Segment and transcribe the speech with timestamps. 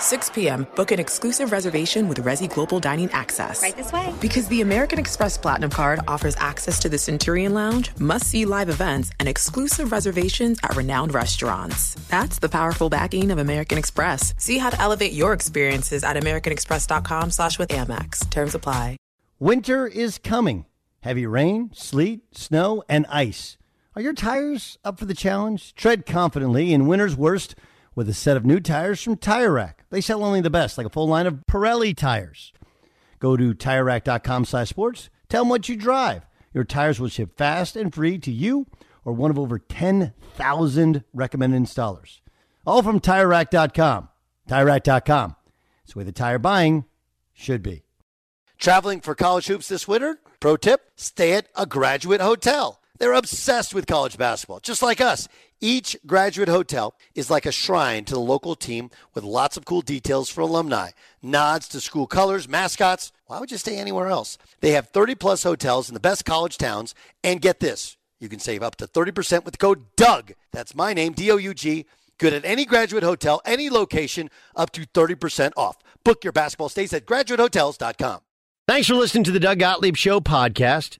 [0.00, 3.62] 6 p.m., book an exclusive reservation with Resy Global Dining Access.
[3.62, 4.12] Right this way.
[4.20, 8.68] Because the American Express Platinum Card offers access to the Centurion Lounge, must see live
[8.68, 11.94] events, and exclusive reservations at renowned restaurants.
[12.08, 14.34] That's the powerful backing of American Express.
[14.38, 18.28] See how to elevate your experiences at AmericanExpress.com slash with Amex.
[18.30, 18.96] Terms apply.
[19.38, 20.66] Winter is coming.
[21.00, 23.56] Heavy rain, sleet, snow, and ice.
[23.96, 25.74] Are your tires up for the challenge?
[25.74, 27.54] Tread confidently in winter's worst
[27.94, 29.79] with a set of new tires from Tire Rack.
[29.90, 32.52] They sell only the best, like a full line of Pirelli tires.
[33.18, 35.10] Go to TireRack.com slash sports.
[35.28, 36.26] Tell them what you drive.
[36.54, 38.66] Your tires will ship fast and free to you
[39.04, 42.20] or one of over 10,000 recommended installers.
[42.66, 44.08] All from TireRack.com.
[44.48, 45.36] TireRack.com.
[45.84, 46.84] It's the way the tire buying
[47.32, 47.84] should be.
[48.58, 50.20] Traveling for college hoops this winter?
[50.38, 52.80] Pro tip, stay at a graduate hotel.
[52.98, 55.28] They're obsessed with college basketball, just like us.
[55.60, 59.82] Each graduate hotel is like a shrine to the local team with lots of cool
[59.82, 60.90] details for alumni,
[61.22, 63.12] nods to school colors, mascots.
[63.26, 64.38] Why would you stay anywhere else?
[64.60, 66.94] They have 30 plus hotels in the best college towns.
[67.22, 70.34] And get this you can save up to 30% with the code DOUG.
[70.52, 71.86] That's my name, D O U G.
[72.18, 75.78] Good at any graduate hotel, any location, up to 30% off.
[76.04, 78.20] Book your basketball stays at graduatehotels.com.
[78.68, 80.99] Thanks for listening to the Doug Gottlieb Show podcast.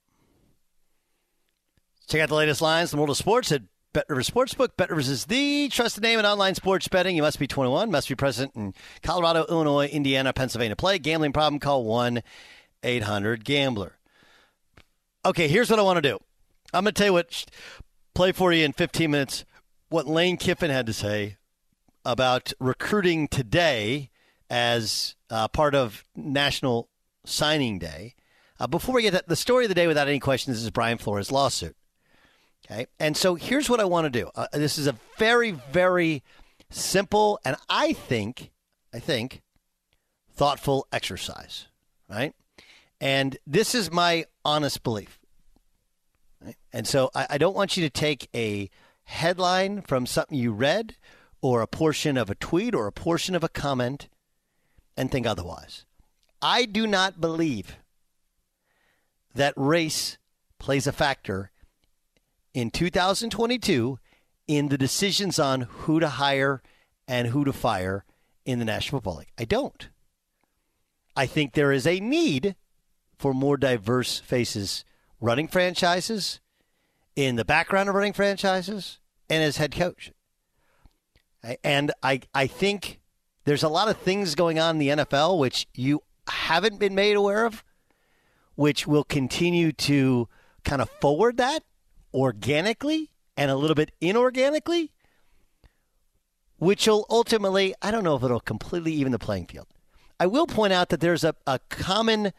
[2.11, 3.61] Check out the latest lines in the world of sports at
[3.93, 4.75] Bet Rivers Sportsbook.
[4.75, 7.15] Bet Rivers is the trusted name in online sports betting.
[7.15, 10.75] You must be 21, must be present in Colorado, Illinois, Indiana, Pennsylvania.
[10.75, 12.21] Play gambling problem, call 1
[12.83, 13.97] 800 Gambler.
[15.23, 16.19] Okay, here's what I want to do.
[16.73, 17.45] I'm going to tell you what,
[18.13, 19.45] play for you in 15 minutes,
[19.87, 21.37] what Lane Kiffin had to say
[22.03, 24.09] about recruiting today
[24.49, 26.89] as uh, part of National
[27.25, 28.15] Signing Day.
[28.59, 30.97] Uh, before we get to the story of the day, without any questions, is Brian
[30.97, 31.77] Flores' lawsuit.
[32.65, 34.29] Okay, and so here's what I want to do.
[34.35, 36.23] Uh, this is a very, very
[36.69, 38.51] simple and I think,
[38.93, 39.41] I think,
[40.33, 41.67] thoughtful exercise,
[42.09, 42.33] right?
[42.99, 45.19] And this is my honest belief.
[46.43, 46.55] Right?
[46.71, 48.69] And so I, I don't want you to take a
[49.03, 50.95] headline from something you read
[51.41, 54.07] or a portion of a tweet or a portion of a comment
[54.95, 55.85] and think otherwise.
[56.41, 57.77] I do not believe
[59.33, 60.17] that race
[60.59, 61.50] plays a factor
[62.53, 63.99] in 2022
[64.47, 66.61] in the decisions on who to hire
[67.07, 68.05] and who to fire
[68.45, 69.31] in the National Football League.
[69.37, 69.89] I don't.
[71.15, 72.55] I think there is a need
[73.17, 74.83] for more diverse faces
[75.19, 76.39] running franchises,
[77.15, 78.99] in the background of running franchises,
[79.29, 80.11] and as head coach.
[81.63, 82.99] And I, I think
[83.45, 87.15] there's a lot of things going on in the NFL which you haven't been made
[87.15, 87.63] aware of,
[88.55, 90.27] which will continue to
[90.63, 91.63] kind of forward that
[92.13, 94.89] organically and a little bit inorganically,
[96.57, 99.67] which will ultimately, I don't know if it'll completely even the playing field.
[100.19, 102.33] I will point out that there's a, a common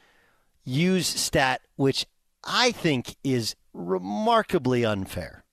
[0.64, 2.06] use stat which
[2.44, 5.44] I think is remarkably unfair.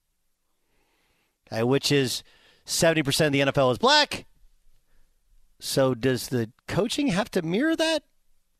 [1.47, 2.23] Okay, which is
[2.65, 4.25] 70% of the NFL is black.
[5.59, 8.03] So does the coaching have to mirror that?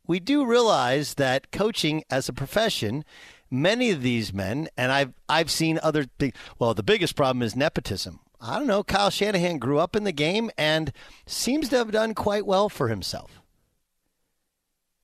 [0.08, 3.06] We do realize that coaching as a profession,
[3.52, 7.56] many of these men, and I've I've seen other big well, the biggest problem is
[7.56, 8.20] nepotism.
[8.42, 10.94] I don't know, Kyle Shanahan grew up in the game and
[11.26, 13.42] seems to have done quite well for himself.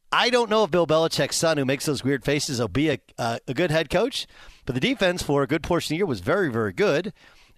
[0.10, 3.00] I don't know if Bill Belichick's son, who makes those weird faces, will be a,
[3.18, 4.26] uh, a good head coach,
[4.66, 7.12] but the defense for a good portion of the year was very, very good.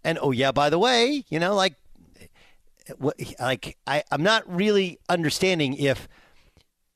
[0.04, 1.76] And oh yeah, by the way, you know, like,
[3.40, 6.08] like I, I'm not really understanding if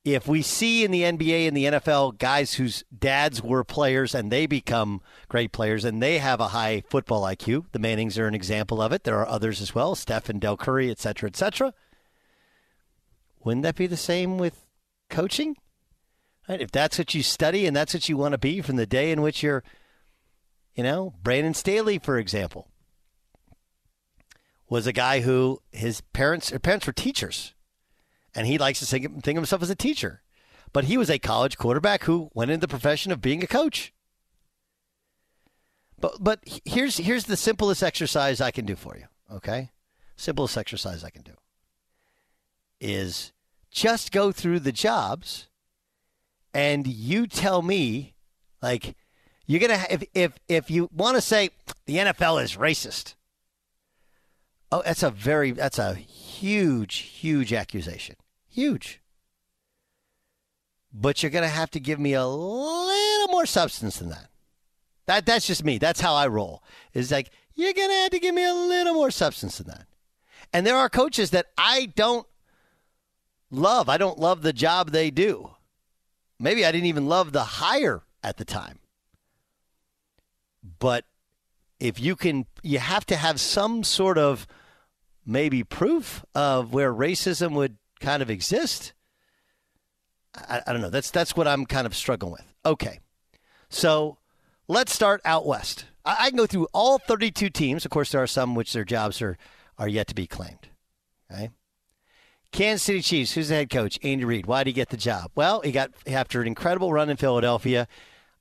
[0.04, 4.32] if we see in the NBA and the NFL guys whose dads were players and
[4.32, 8.34] they become great players and they have a high football IQ, the Mannings are an
[8.34, 9.04] example of it.
[9.04, 11.74] There are others as well, Steph and Del Curry, et cetera, et cetera.
[13.44, 14.66] Wouldn't that be the same with
[15.10, 15.56] coaching?
[16.50, 16.62] Right?
[16.62, 19.12] If that's what you study and that's what you want to be from the day
[19.12, 19.64] in which you're,
[20.74, 22.68] you know, Brandon Staley, for example,
[24.68, 27.54] was a guy who his parents, his parents were teachers
[28.34, 30.22] and he likes to think, think of himself as a teacher.
[30.74, 33.94] But he was a college quarterback who went into the profession of being a coach.
[36.00, 39.06] But but here's here's the simplest exercise I can do for you.
[39.32, 39.70] Okay,
[40.16, 41.34] simplest exercise I can do
[42.82, 43.32] is
[43.70, 45.48] just go through the jobs,
[46.54, 48.16] and you tell me,
[48.62, 48.96] like,
[49.46, 51.52] you're gonna if if if you want to say
[51.86, 53.14] the NFL is racist.
[54.72, 58.16] Oh, that's a very that's a huge huge accusation.
[58.52, 59.02] Huge.
[60.94, 64.28] But you're going to have to give me a little more substance than that.
[65.08, 65.78] That that's just me.
[65.78, 66.64] That's how I roll.
[66.94, 69.88] Is like you're going to have to give me a little more substance than that.
[70.54, 72.28] And there are coaches that I don't
[73.50, 73.90] love.
[73.90, 75.52] I don't love the job they do.
[76.40, 78.80] Maybe I didn't even love the hire at the time.
[80.80, 81.06] But
[81.80, 84.46] if you can you have to have some sort of
[85.26, 88.94] maybe proof of where racism would kind of exist.
[90.36, 90.90] I, I don't know.
[90.90, 92.54] That's that's what I'm kind of struggling with.
[92.66, 93.00] Okay,
[93.70, 94.18] so
[94.68, 95.86] let's start out west.
[96.04, 97.86] I, I can go through all 32 teams.
[97.86, 99.38] Of course, there are some which their jobs are
[99.78, 100.70] are yet to be claimed.
[101.32, 101.50] Okay.
[102.52, 103.98] Kansas City Chiefs, who's the head coach?
[104.04, 104.46] Andy Reid.
[104.46, 105.32] Why did he get the job?
[105.36, 107.88] Well, he got after an incredible run in Philadelphia.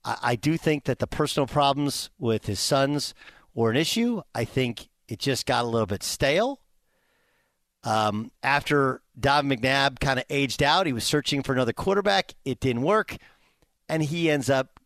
[0.04, 3.14] I, I do think that the personal problems with his sons
[3.54, 4.22] were an issue.
[4.34, 6.60] I think it just got a little bit stale.
[7.82, 12.34] Um, after Don McNabb kind of aged out, he was searching for another quarterback.
[12.44, 13.16] It didn't work,
[13.88, 14.78] and he ends up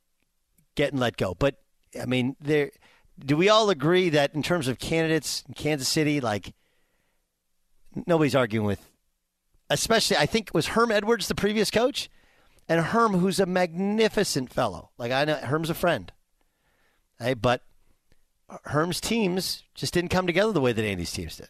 [0.74, 1.34] getting let go.
[1.34, 1.56] But
[2.00, 2.70] I mean, there.
[3.18, 6.52] Do we all agree that in terms of candidates in Kansas City, like
[8.06, 8.90] nobody's arguing with,
[9.70, 12.10] especially I think it was Herm Edwards the previous coach,
[12.68, 14.90] and Herm who's a magnificent fellow.
[14.98, 16.10] Like I know Herm's a friend,
[17.20, 17.62] hey, but
[18.64, 21.48] Herm's teams just didn't come together the way that Andy's teams did.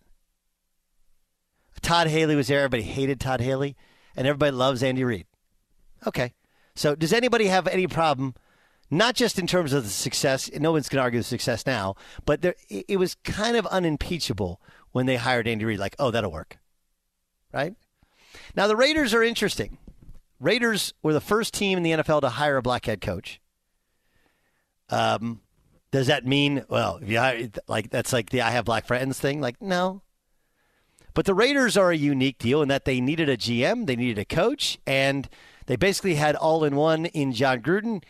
[1.84, 2.60] Todd Haley was there.
[2.60, 3.76] Everybody hated Todd Haley,
[4.16, 5.26] and everybody loves Andy Reid.
[6.06, 6.32] Okay.
[6.74, 8.34] So, does anybody have any problem,
[8.90, 10.50] not just in terms of the success?
[10.52, 11.94] No one's going to argue the success now,
[12.24, 14.60] but there, it was kind of unimpeachable
[14.90, 15.78] when they hired Andy Reid.
[15.78, 16.58] Like, oh, that'll work.
[17.52, 17.74] Right?
[18.56, 19.78] Now, the Raiders are interesting.
[20.40, 23.40] Raiders were the first team in the NFL to hire a black head coach.
[24.88, 25.42] Um,
[25.92, 29.20] does that mean, well, if you hire, like, that's like the I have black friends
[29.20, 29.40] thing?
[29.40, 30.02] Like, no,
[31.14, 34.18] but the Raiders are a unique deal in that they needed a GM, they needed
[34.18, 35.28] a coach, and
[35.66, 38.02] they basically had all in one in Jon Gruden,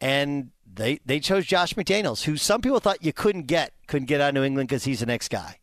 [0.00, 4.20] and they they chose Josh McDaniels, who some people thought you couldn't get, couldn't get
[4.20, 5.58] out of New England because he's the next guy.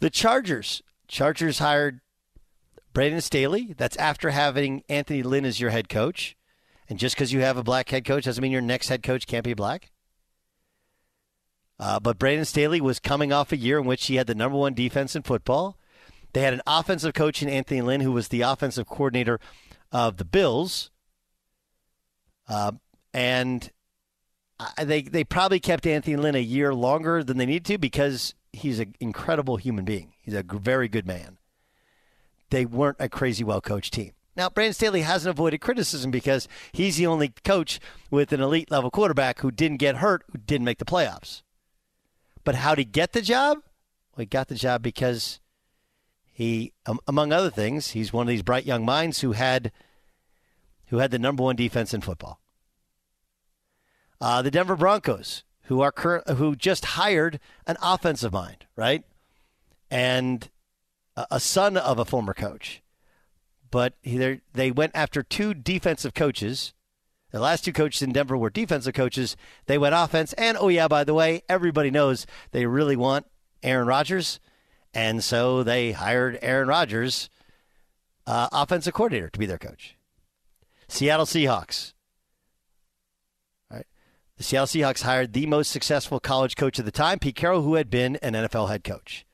[0.00, 2.00] The Chargers, Chargers hired
[2.92, 3.74] Brandon Staley.
[3.76, 6.36] That's after having Anthony Lynn as your head coach.
[6.88, 9.26] And just because you have a black head coach doesn't mean your next head coach
[9.26, 9.90] can't be black.
[11.80, 14.58] Uh, but Brandon Staley was coming off a year in which he had the number
[14.58, 15.76] one defense in football.
[16.32, 19.40] They had an offensive coach in Anthony Lynn, who was the offensive coordinator
[19.92, 20.90] of the Bills.
[22.48, 22.72] Uh,
[23.14, 23.70] and
[24.82, 28.80] they they probably kept Anthony Lynn a year longer than they needed to because he's
[28.80, 30.14] an incredible human being.
[30.20, 31.38] He's a very good man.
[32.50, 34.12] They weren't a crazy well coached team.
[34.36, 37.80] Now, Brandon Staley hasn't avoided criticism because he's the only coach
[38.10, 41.42] with an elite level quarterback who didn't get hurt, who didn't make the playoffs.
[42.48, 43.58] But how did he get the job?
[43.58, 45.38] Well, he got the job because
[46.24, 49.70] he, um, among other things, he's one of these bright young minds who had
[50.86, 52.40] who had the number one defense in football.
[54.18, 59.04] Uh, the Denver Broncos, who are current, who just hired an offensive mind, right,
[59.90, 60.48] and
[61.18, 62.80] a, a son of a former coach,
[63.70, 66.72] but he, they went after two defensive coaches
[67.30, 69.36] The last two coaches in Denver were defensive coaches.
[69.66, 70.32] They went offense.
[70.34, 73.26] And, oh, yeah, by the way, everybody knows they really want
[73.62, 74.40] Aaron Rodgers.
[74.94, 77.28] And so they hired Aaron Rodgers,
[78.26, 79.96] uh, offensive coordinator, to be their coach.
[80.88, 81.92] Seattle Seahawks.
[84.38, 87.74] The Seattle Seahawks hired the most successful college coach of the time, Pete Carroll, who
[87.74, 89.26] had been an NFL head coach.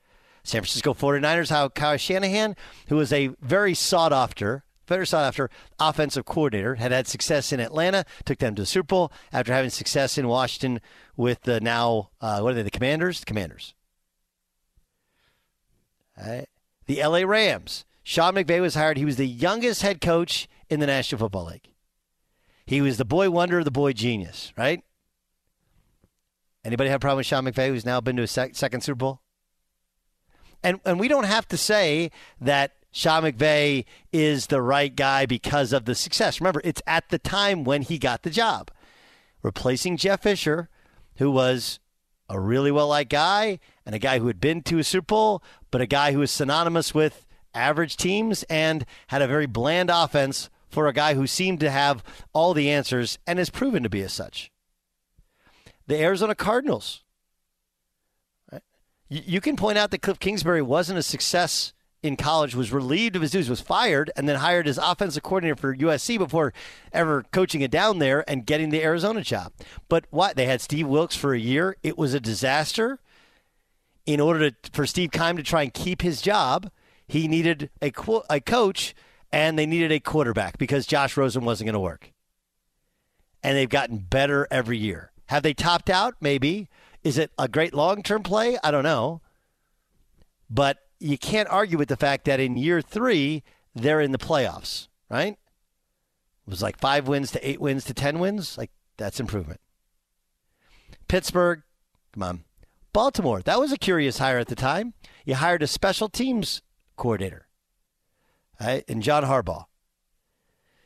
[0.43, 2.55] San Francisco 49ers, how Kyle Shanahan,
[2.87, 5.49] who was a very sought after very sought after
[5.79, 9.69] offensive coordinator, had had success in Atlanta, took them to the Super Bowl after having
[9.69, 10.81] success in Washington
[11.15, 13.19] with the now, uh, what are they, the Commanders?
[13.19, 13.73] The Commanders.
[16.85, 17.85] The LA Rams.
[18.03, 18.97] Sean McVay was hired.
[18.97, 21.69] He was the youngest head coach in the National Football League.
[22.65, 24.83] He was the boy wonder, the boy genius, right?
[26.63, 28.95] Anybody have a problem with Sean McVay, who's now been to a sec- second Super
[28.95, 29.21] Bowl?
[30.63, 32.09] And and we don't have to say
[32.41, 33.83] that Sean McVay
[34.13, 36.39] is the right guy because of the success.
[36.39, 38.71] Remember, it's at the time when he got the job,
[39.43, 40.69] replacing Jeff Fisher,
[41.17, 41.81] who was
[42.29, 45.43] a really well liked guy and a guy who had been to a Super Bowl,
[45.71, 50.49] but a guy who was synonymous with average teams and had a very bland offense
[50.69, 54.03] for a guy who seemed to have all the answers and has proven to be
[54.03, 54.53] as such.
[55.87, 57.03] The Arizona Cardinals
[59.09, 61.73] you can point out that Cliff Kingsbury wasn't a success
[62.05, 65.55] in college, was relieved of his duties, was fired, and then hired as offensive coordinator
[65.55, 66.53] for USC before
[66.93, 69.51] ever coaching it down there and getting the Arizona job.
[69.89, 70.35] But what?
[70.35, 71.75] They had Steve Wilks for a year.
[71.83, 72.99] It was a disaster.
[74.05, 76.69] In order to, for Steve Keim to try and keep his job,
[77.07, 77.91] he needed a,
[78.29, 78.93] a coach
[79.31, 82.11] and they needed a quarterback because Josh Rosen wasn't going to work.
[83.41, 85.11] And they've gotten better every year.
[85.27, 86.15] Have they topped out?
[86.21, 86.69] Maybe.
[87.03, 88.57] Is it a great long term play?
[88.63, 89.21] I don't know.
[90.49, 94.87] But you can't argue with the fact that in year three, they're in the playoffs,
[95.09, 95.33] right?
[95.33, 98.57] It was like five wins to eight wins to 10 wins.
[98.57, 99.59] Like, that's improvement.
[101.07, 101.63] Pittsburgh,
[102.13, 102.43] come on.
[102.93, 104.93] Baltimore, that was a curious hire at the time.
[105.25, 106.61] You hired a special teams
[106.95, 107.47] coordinator,
[108.61, 108.85] right?
[108.87, 109.65] And John Harbaugh.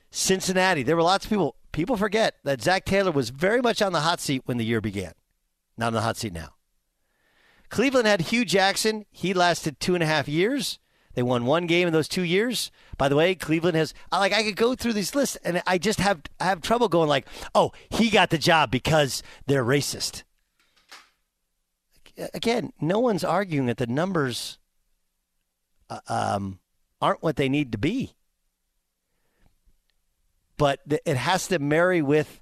[0.10, 1.56] Cincinnati, there were lots of people.
[1.72, 4.82] People forget that Zac Taylor was very much on the hot seat when the year
[4.82, 5.13] began.
[5.78, 6.56] Not on the hot seat now.
[7.70, 9.06] Cleveland had Hue Jackson.
[9.12, 10.80] He lasted two and a half years.
[11.14, 12.72] They won one game in those two years.
[12.98, 16.00] By the way, Cleveland has like I could go through these lists and I just
[16.00, 20.24] have I have trouble going like, oh, he got the job because they're racist.
[22.34, 24.60] Again, no one's arguing that the numbers
[25.90, 26.60] uh, um,
[27.02, 28.14] aren't what they need to be,
[30.58, 32.42] but it has to marry with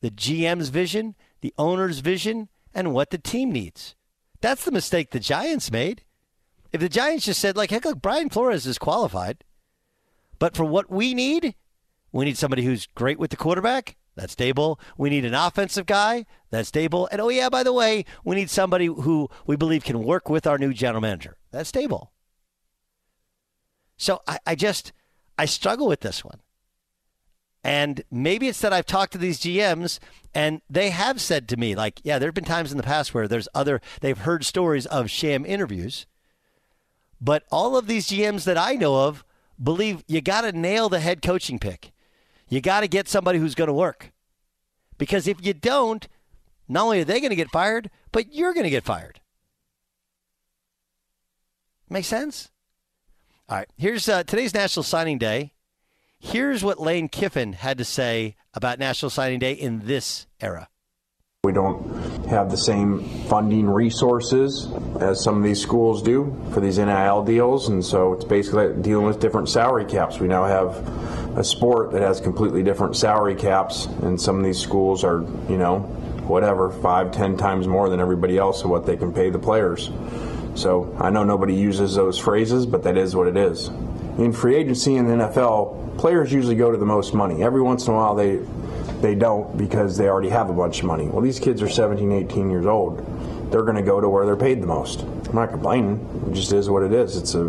[0.00, 3.96] the GM's vision, the owner's vision, and what the team needs.
[4.40, 6.04] That's the mistake the Giants made.
[6.72, 9.42] If the Giants just said, like, heck, look, Brian Flores is qualified,
[10.38, 11.54] but for what we need,
[12.12, 13.96] we need somebody who's great with the quarterback.
[14.16, 14.80] That's stable.
[14.96, 16.26] We need an offensive guy.
[16.50, 17.08] That's stable.
[17.12, 20.46] And oh, yeah, by the way, we need somebody who we believe can work with
[20.46, 21.36] our new general manager.
[21.52, 22.12] That's stable.
[23.96, 24.92] So I, I just,
[25.38, 26.40] I struggle with this one.
[27.68, 29.98] And maybe it's that I've talked to these GMs
[30.32, 33.12] and they have said to me, like, yeah, there have been times in the past
[33.12, 36.06] where there's other, they've heard stories of sham interviews.
[37.20, 39.22] But all of these GMs that I know of
[39.62, 41.92] believe you got to nail the head coaching pick.
[42.48, 44.12] You got to get somebody who's going to work.
[44.96, 46.08] Because if you don't,
[46.68, 49.20] not only are they going to get fired, but you're going to get fired.
[51.90, 52.50] Make sense?
[53.46, 53.68] All right.
[53.76, 55.52] Here's uh, today's National Signing Day.
[56.20, 60.68] Here's what Lane Kiffin had to say about National Signing Day in this era.
[61.44, 64.68] We don't have the same funding resources
[65.00, 69.06] as some of these schools do for these NIL deals, and so it's basically dealing
[69.06, 70.18] with different salary caps.
[70.18, 74.58] We now have a sport that has completely different salary caps, and some of these
[74.58, 75.78] schools are, you know,
[76.26, 79.90] whatever, five, ten times more than everybody else of what they can pay the players.
[80.56, 83.70] So I know nobody uses those phrases, but that is what it is.
[84.18, 87.42] In free agency in the NFL, players usually go to the most money.
[87.42, 88.40] Every once in a while they
[89.00, 91.06] they don't because they already have a bunch of money.
[91.06, 92.98] Well, these kids are 17, 18 years old.
[93.52, 95.02] They're going to go to where they're paid the most.
[95.02, 96.26] I'm not complaining.
[96.28, 97.16] It just is what it is.
[97.16, 97.44] It's a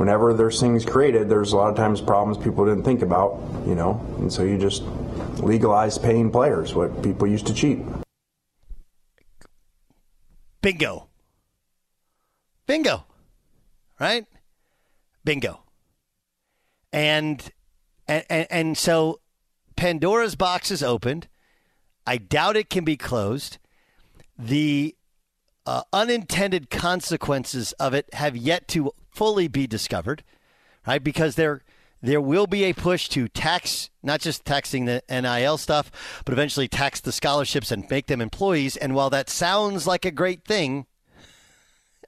[0.00, 3.74] whenever there's things created, there's a lot of times problems people didn't think about, you
[3.74, 4.82] know, and so you just
[5.42, 7.80] legalize paying players what people used to cheat.
[10.62, 11.08] Bingo.
[12.66, 13.04] Bingo.
[13.98, 14.26] Right?
[15.24, 15.60] Bingo.
[16.92, 17.50] And
[18.08, 19.20] and, and, so
[19.76, 21.28] Pandora's box is opened.
[22.04, 23.58] I doubt it can be closed.
[24.36, 24.96] The
[25.64, 30.24] uh, unintended consequences of it have yet to fully be discovered,
[30.84, 31.04] right?
[31.04, 31.62] Because they're
[32.02, 35.90] there will be a push to tax, not just taxing the NIL stuff,
[36.24, 38.76] but eventually tax the scholarships and make them employees.
[38.76, 40.86] And while that sounds like a great thing,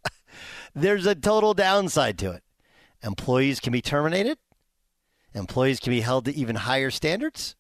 [0.75, 2.43] there's a total downside to it.
[3.03, 4.39] Employees can be terminated,
[5.35, 7.57] employees can be held to even higher standards.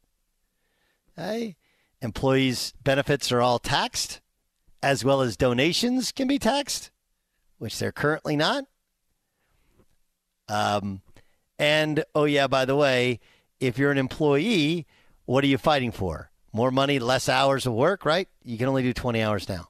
[2.01, 4.21] Employees' benefits are all taxed,
[4.83, 6.91] as well as donations can be taxed,
[7.59, 8.65] which they're currently not.
[10.49, 11.03] Um,
[11.59, 13.21] and oh, yeah, by the way,
[13.61, 14.87] if you're an employee,
[15.25, 16.31] what are you fighting for?
[16.53, 18.29] More money, less hours of work, right?
[18.43, 19.69] You can only do 20 hours now.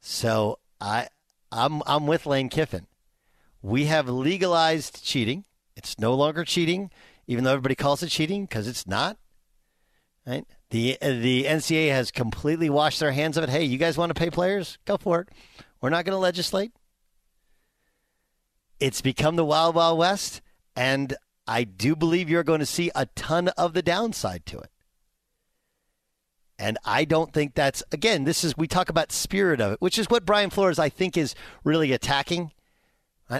[0.00, 1.08] So I,
[1.52, 2.86] I'm, I'm with Lane Kiffin.
[3.60, 5.44] We have legalized cheating.
[5.76, 6.90] It's no longer cheating,
[7.26, 9.16] even though everybody calls it cheating because it's not.
[10.26, 10.44] Right?
[10.70, 13.50] The the NCAA has completely washed their hands of it.
[13.50, 14.78] Hey, you guys want to pay players?
[14.84, 15.28] Go for it.
[15.80, 16.72] We're not going to legislate.
[18.78, 20.40] It's become the wild, wild west,
[20.76, 21.14] and
[21.46, 24.70] I do believe you're going to see a ton of the downside to it.
[26.58, 28.24] And I don't think that's again.
[28.24, 31.16] This is we talk about spirit of it, which is what Brian Flores I think
[31.16, 32.52] is really attacking.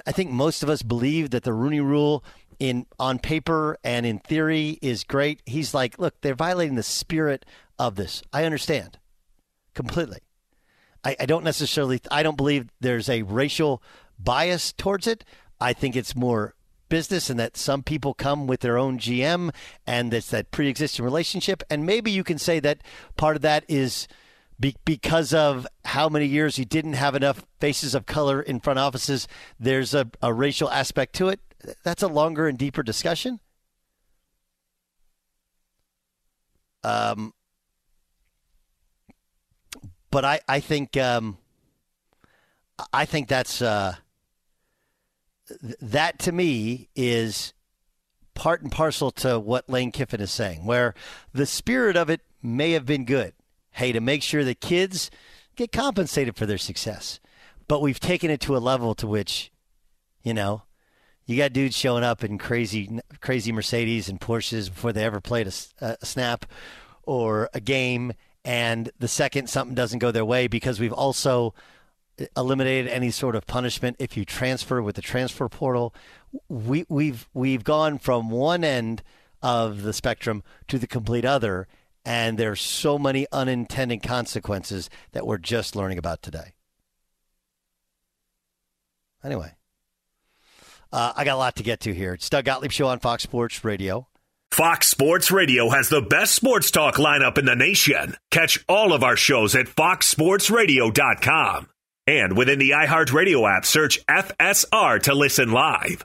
[0.06, 2.24] I, think most of us believe that the Rooney Rule
[2.58, 5.42] in on paper and in theory is great.
[5.46, 7.44] He's like, look, they're violating the spirit
[7.78, 8.22] of this.
[8.32, 8.98] I understand
[9.74, 10.20] completely.
[11.04, 12.00] I, I don't necessarily.
[12.10, 13.82] I don't believe there's a racial
[14.18, 15.24] bias towards it.
[15.60, 16.54] I think it's more
[16.88, 19.50] business and that some people come with their own GM
[19.86, 21.62] and it's that pre existing relationship.
[21.70, 22.82] And maybe you can say that
[23.16, 24.06] part of that is
[24.58, 28.78] be- because of how many years you didn't have enough faces of color in front
[28.78, 29.28] offices.
[29.58, 31.40] There's a, a racial aspect to it.
[31.84, 33.40] That's a longer and deeper discussion.
[36.84, 37.32] Um,
[40.10, 41.38] but I, I think um,
[42.92, 43.96] I think that's uh,
[45.80, 47.54] that to me is
[48.34, 50.94] part and parcel to what Lane Kiffin is saying, where
[51.32, 53.34] the spirit of it may have been good.
[53.72, 55.10] Hey, to make sure the kids
[55.56, 57.20] get compensated for their success.
[57.68, 59.50] But we've taken it to a level to which,
[60.22, 60.62] you know,
[61.24, 65.46] you got dudes showing up in crazy, crazy Mercedes and Porsches before they ever played
[65.46, 66.46] a, a snap
[67.04, 68.12] or a game.
[68.44, 71.54] And the second something doesn't go their way, because we've also
[72.18, 75.94] eh, eliminated any sort of punishment if you transfer with the transfer portal.
[76.48, 79.02] We, we've we've gone from one end
[79.42, 81.68] of the spectrum to the complete other,
[82.04, 86.54] and there's so many unintended consequences that we're just learning about today.
[89.24, 89.52] Anyway,
[90.92, 92.14] uh, I got a lot to get to here.
[92.14, 94.08] It's Doug Gottlieb Show on Fox Sports Radio.
[94.50, 98.16] Fox Sports Radio has the best sports talk lineup in the nation.
[98.30, 101.68] Catch all of our shows at foxsportsradio.com.
[102.06, 106.04] And within the iHeartRadio app, search FSR to listen live.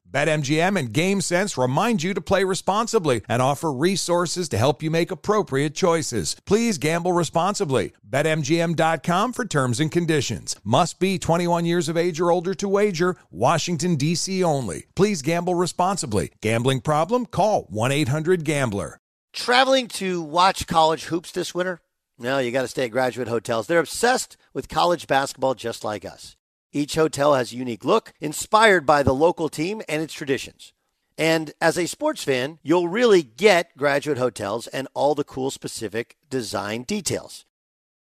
[0.11, 5.09] BetMGM and GameSense remind you to play responsibly and offer resources to help you make
[5.09, 6.35] appropriate choices.
[6.45, 7.93] Please gamble responsibly.
[8.07, 10.55] BetMGM.com for terms and conditions.
[10.63, 13.15] Must be 21 years of age or older to wager.
[13.31, 14.43] Washington, D.C.
[14.43, 14.87] only.
[14.95, 16.31] Please gamble responsibly.
[16.41, 17.25] Gambling problem?
[17.25, 18.97] Call 1 800 Gambler.
[19.33, 21.79] Traveling to watch college hoops this winter?
[22.19, 23.67] No, you got to stay at graduate hotels.
[23.67, 26.35] They're obsessed with college basketball just like us.
[26.73, 30.73] Each hotel has a unique look, inspired by the local team and its traditions.
[31.17, 36.15] And as a sports fan, you'll really get graduate hotels and all the cool specific
[36.29, 37.45] design details.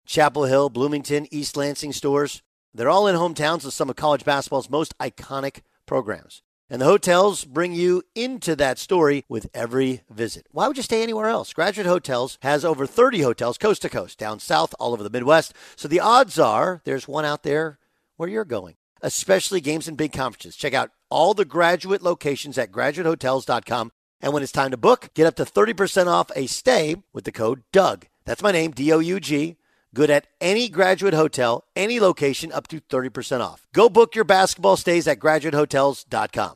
[0.05, 2.41] Chapel Hill, Bloomington, East Lansing Storrs,
[2.73, 6.41] they're all in hometowns of some of college basketball's most iconic programs.
[6.69, 10.47] And the hotels bring you into that story with every visit.
[10.51, 11.53] Why would you stay anywhere else?
[11.53, 15.53] Graduate Hotels has over 30 hotels coast to coast, down south, all over the Midwest.
[15.77, 17.79] So the odds are there's one out there
[18.17, 20.55] where you're going, especially games and big conferences.
[20.55, 23.91] Check out all the graduate locations at graduatehotels.com.
[24.19, 27.31] And when it's time to book, get up to 30% off a stay with the
[27.31, 28.07] code DOUG.
[28.25, 29.55] That's my name, D O U G.
[29.93, 33.65] Good at any graduate hotel, any location, up to 30% off.
[33.73, 36.55] Go book your basketball stays at graduatehotels.com.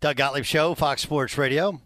[0.00, 1.80] Doug Gottlieb Show, Fox Sports Radio.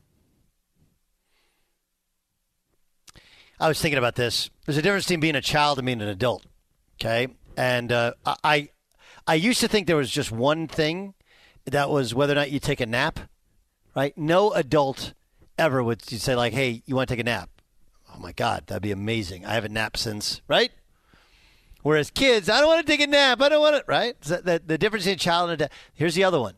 [3.61, 4.49] I was thinking about this.
[4.65, 6.45] There's a difference between being a child and being an adult.
[6.99, 8.71] Okay, and uh, I,
[9.27, 11.15] I used to think there was just one thing
[11.67, 13.21] that was whether or not you take a nap.
[13.95, 14.17] Right?
[14.17, 15.15] No adult
[15.59, 17.51] ever would say like, "Hey, you want to take a nap?"
[18.15, 19.45] Oh my God, that'd be amazing.
[19.45, 20.71] I haven't napped since right.
[21.83, 23.41] Whereas kids, I don't want to take a nap.
[23.41, 23.85] I don't want it.
[23.87, 24.21] Right?
[24.23, 26.55] The, the, the difference between a child and a here's the other one.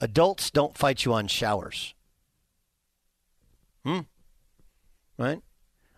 [0.00, 1.94] Adults don't fight you on showers.
[3.84, 4.00] Hmm.
[5.18, 5.40] Right?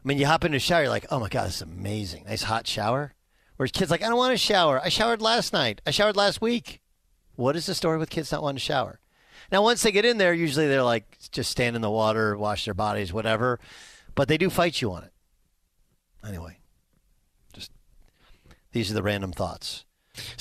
[0.04, 2.24] I mean, you hop into a shower, you're like, oh my God, this is amazing.
[2.24, 3.14] Nice hot shower.
[3.56, 4.80] Whereas kids like, I don't want to shower.
[4.80, 5.80] I showered last night.
[5.86, 6.80] I showered last week.
[7.36, 8.98] What is the story with kids not wanting to shower?
[9.52, 12.64] Now, once they get in there, usually they're like, just stand in the water, wash
[12.64, 13.60] their bodies, whatever.
[14.14, 15.12] But they do fight you on it.
[16.26, 16.58] Anyway,
[17.52, 17.70] just
[18.72, 19.84] these are the random thoughts.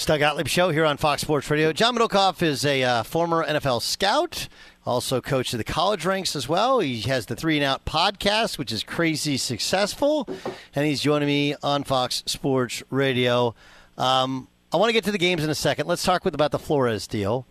[0.06, 1.71] Doug Gottlieb Show here on Fox Sports Radio.
[1.71, 4.50] John Middlekauff is a uh, former NFL scout,
[4.86, 6.80] also coach of the college ranks as well.
[6.80, 10.28] He has the Three and Out podcast, which is crazy successful,
[10.76, 13.54] and he's joining me on Fox Sports Radio.
[13.98, 15.88] Um, I want to get to the games in a second.
[15.88, 17.46] Let's talk with, about the Flores deal.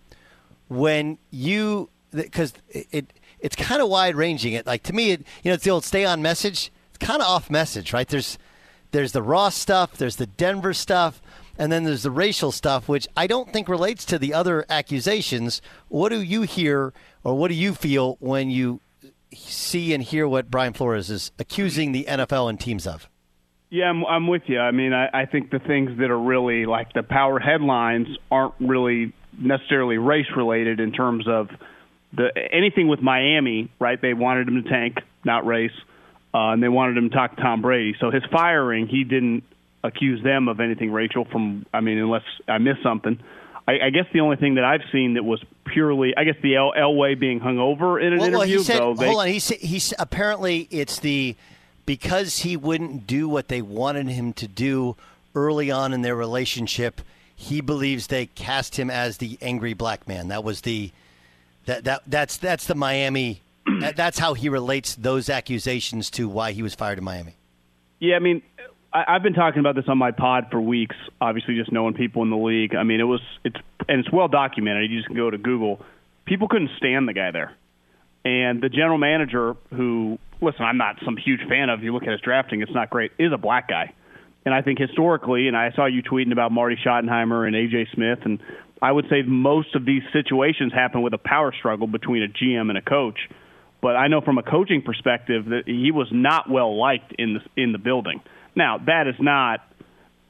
[0.69, 4.53] When you, because it, it, it's kind of wide ranging.
[4.53, 6.71] It like to me, it, you know, it's the old stay on message.
[6.91, 8.09] It's kind of off message, right?
[8.09, 8.39] There's
[8.93, 11.21] there's the Ross stuff, there's the Denver stuff.
[11.61, 15.61] And then there's the racial stuff, which I don't think relates to the other accusations.
[15.89, 18.81] What do you hear or what do you feel when you
[19.35, 23.11] see and hear what Brian Flores is accusing the NFL and teams of?
[23.69, 24.59] Yeah, I'm, I'm with you.
[24.59, 28.55] I mean, I, I think the things that are really like the power headlines aren't
[28.59, 31.51] really necessarily race related in terms of
[32.15, 34.01] the anything with Miami, right?
[34.01, 34.97] They wanted him to tank,
[35.27, 35.71] not race,
[36.33, 37.97] uh, and they wanted him to talk to Tom Brady.
[38.01, 39.45] So his firing, he didn't
[39.83, 43.19] accuse them of anything Rachel from I mean unless I missed something.
[43.69, 46.57] I, I guess the only thing that I've seen that was purely, I guess the
[46.57, 48.59] El- Elway being hung over in an well, well, interview.
[48.59, 49.29] he said, though they, hold on.
[49.29, 51.37] He said he's apparently it's the
[51.87, 54.97] because he wouldn't do what they wanted him to do
[55.35, 57.01] early on in their relationship.
[57.37, 60.29] He believes they cast him as the angry black man.
[60.29, 60.91] That was the
[61.67, 63.43] that that that's that's the Miami.
[63.81, 67.35] that- that's how he relates those accusations to why he was fired in Miami.
[67.99, 68.43] Yeah, I mean,
[68.93, 70.97] I, I've been talking about this on my pod for weeks.
[71.21, 72.75] Obviously, just knowing people in the league.
[72.75, 73.57] I mean, it was it's
[73.89, 74.91] and it's well documented.
[74.91, 75.81] You just can go to Google.
[76.27, 77.57] People couldn't stand the guy there,
[78.25, 81.83] and the general manager, who listen, I'm not some huge fan of.
[81.83, 83.13] You look at his drafting; it's not great.
[83.19, 83.93] Is a black guy,
[84.45, 88.21] and I think historically, and I saw you tweeting about Marty Schottenheimer and AJ Smith,
[88.25, 88.41] and
[88.83, 92.69] I would say most of these situations happen with a power struggle between a GM
[92.71, 93.19] and a coach.
[93.83, 97.63] But I know from a coaching perspective that he was not well liked in the
[97.63, 98.21] in the building.
[98.55, 99.61] Now that is not,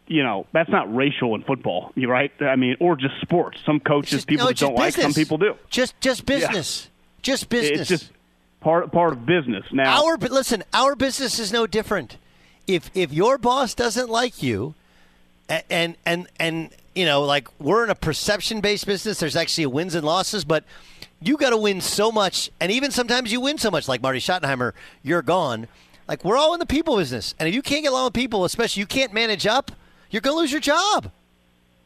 [0.06, 2.32] you know, that's not racial in football, you right?
[2.40, 3.58] I mean, or just sports.
[3.64, 4.94] Some coaches people no, don't just like.
[4.94, 5.56] Some people do.
[5.68, 6.36] Just just Yeah.
[6.38, 6.88] business.
[7.22, 7.80] Just business.
[7.80, 8.12] It's just
[8.60, 9.64] part part of business.
[9.72, 12.16] Now, Our listen, our business is no different.
[12.66, 14.74] If if your boss doesn't like you,
[15.68, 19.20] and and and you know, like we're in a perception based business.
[19.20, 20.64] There's actually wins and losses, but
[21.20, 23.88] you got to win so much, and even sometimes you win so much.
[23.88, 25.68] Like Marty Schottenheimer, you're gone.
[26.10, 28.44] Like we're all in the people business, and if you can't get along with people,
[28.44, 29.70] especially you can't manage up,
[30.10, 31.12] you're gonna lose your job.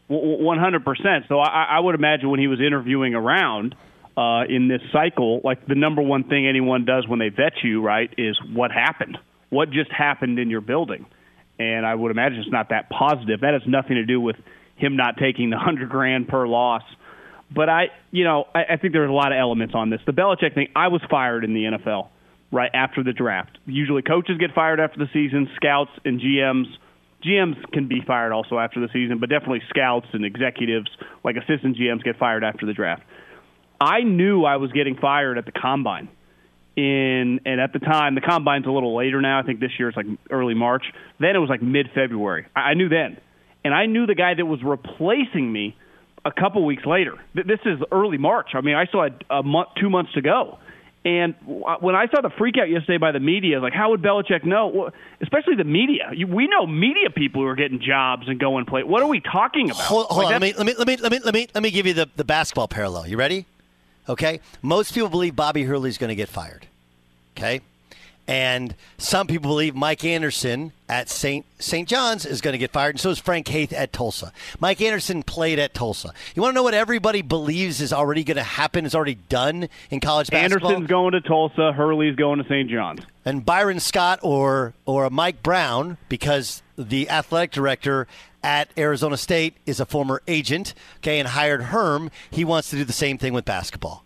[0.09, 1.27] One hundred percent.
[1.29, 3.75] So I, I would imagine when he was interviewing around
[4.17, 7.83] uh, in this cycle, like the number one thing anyone does when they vet you,
[7.83, 9.19] right, is what happened,
[9.51, 11.05] what just happened in your building,
[11.59, 13.43] and I would imagine it's not that positive.
[13.43, 14.37] That has nothing to do with
[14.77, 16.83] him not taking the hundred grand per loss.
[17.55, 20.01] But I, you know, I, I think there's a lot of elements on this.
[20.07, 20.69] The Belichick thing.
[20.75, 22.09] I was fired in the NFL
[22.55, 23.59] right after the draft.
[23.67, 26.67] Usually, coaches get fired after the season, scouts and GMs.
[27.27, 30.89] GMs can be fired also after the season, but definitely scouts and executives,
[31.25, 33.03] like assistant GMs, get fired after the draft.
[33.81, 36.09] I knew I was getting fired at the combine.
[36.77, 39.39] In and at the time, the combine's a little later now.
[39.39, 40.85] I think this year it's like early March.
[41.21, 42.47] Then it was like mid February.
[42.55, 43.17] I, I knew then,
[43.65, 45.77] and I knew the guy that was replacing me
[46.25, 47.15] a couple weeks later.
[47.35, 48.51] This is early March.
[48.55, 50.59] I mean, I still had a month, two months to go.
[51.05, 54.45] And when I saw the freak out yesterday by the media, like, how would Belichick
[54.45, 54.69] know?
[54.69, 54.91] Well,
[55.21, 56.11] especially the media.
[56.15, 58.85] You, we know media people who are getting jobs and going play.
[58.85, 59.83] What are we talking about?
[59.83, 61.63] Hold, hold Like, on, let me, let me let me let me let me let
[61.63, 63.07] me give you the, the basketball parallel.
[63.07, 63.45] You ready?
[64.09, 64.41] Okay.
[64.63, 66.67] Most people believe Bobby Hurley's going to get fired.
[67.37, 67.61] Okay.
[68.27, 71.45] And some people believe Mike Anderson at St.
[71.59, 71.87] St.
[71.87, 74.33] John's is going to get fired, and so is Frank Haith at Tulsa.
[74.61, 76.11] Mike Anderson played at Tulsa.
[76.35, 79.69] You want to know what everybody believes is already going to happen, is already done
[79.91, 80.71] in college basketball?
[80.71, 81.73] Anderson's going to Tulsa.
[81.73, 82.71] Hurley's going to St.
[82.71, 83.01] John's.
[83.27, 88.07] and Byron Scott or or Mike Brown because the athletic director
[88.43, 92.11] at Arizona State is a former agent, okay, and hired Herm.
[92.31, 94.04] He wants to do the same thing with basketball.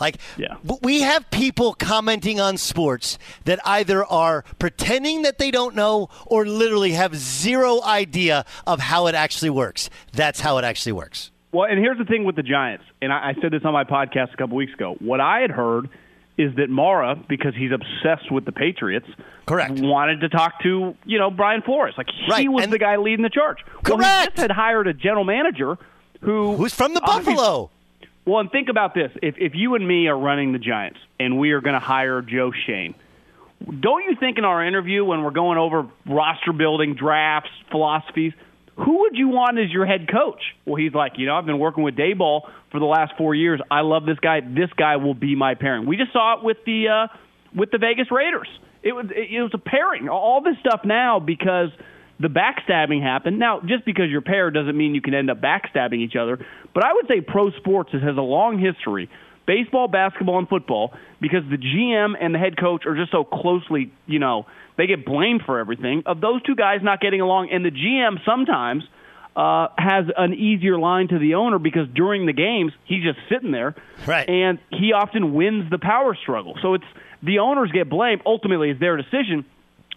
[0.00, 0.16] Like,
[0.64, 6.08] w- we have people commenting on sports that either are pretending that they don't know
[6.26, 9.90] or literally have zero idea of how it actually works.
[10.12, 11.30] That's how it actually works.
[11.52, 13.84] Well, and here's the thing with the Giants, and I, I said this on my
[13.84, 14.96] podcast a couple weeks ago.
[15.00, 15.88] What I had heard
[16.36, 19.06] is that Mara, because he's obsessed with the Patriots,
[19.46, 21.94] correct, wanted to talk to you know Brian Flores.
[21.96, 23.58] Like he Right, was and- the guy leading the charge.
[23.88, 25.78] Well, he just had hired a general manager
[26.20, 27.70] who who's from the Buffalo.
[28.28, 31.38] Well, and think about this: if if you and me are running the Giants and
[31.38, 32.94] we are going to hire Joe Schoen,
[33.80, 38.34] don't you think in our interview when we're going over roster building, drafts, philosophies,
[38.76, 40.42] who would you want as your head coach?
[40.66, 43.62] Well, he's like, you know, I've been working with Daboll for the last four years.
[43.70, 44.40] I love this guy.
[44.40, 45.86] This guy will be my pairing.
[45.86, 47.16] We just saw it with the uh,
[47.54, 48.48] with the Vegas Raiders.
[48.82, 50.10] It was it, it was a pairing.
[50.10, 51.70] All this stuff now because
[52.20, 53.38] the backstabbing happened.
[53.38, 56.44] Now, just because you're paired doesn't mean you can end up backstabbing each other.
[56.74, 59.08] But I would say pro sports has a long history,
[59.46, 63.92] baseball, basketball, and football, because the GM and the head coach are just so closely,
[64.06, 67.64] you know, they get blamed for everything of those two guys not getting along, and
[67.64, 68.84] the GM sometimes
[69.36, 73.52] uh, has an easier line to the owner because during the games he's just sitting
[73.52, 73.76] there,
[74.06, 74.28] right?
[74.28, 76.56] And he often wins the power struggle.
[76.60, 76.84] So it's
[77.22, 78.22] the owners get blamed.
[78.26, 79.44] Ultimately, it's their decision.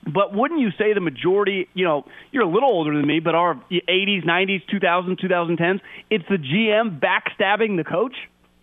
[0.06, 3.36] But wouldn't you say the majority, you know, you're a little older than me, but
[3.36, 8.16] our 80s, 90s, 2000s, 2010s, it's the GM backstabbing the coach?